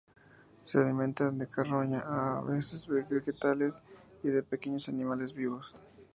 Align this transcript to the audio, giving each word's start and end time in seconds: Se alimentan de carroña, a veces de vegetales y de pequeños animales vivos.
Se 0.63 0.79
alimentan 0.79 1.37
de 1.37 1.45
carroña, 1.45 2.03
a 2.03 2.41
veces 2.41 2.87
de 2.87 3.03
vegetales 3.03 3.83
y 4.23 4.29
de 4.29 4.41
pequeños 4.41 4.89
animales 4.89 5.35
vivos. 5.35 5.75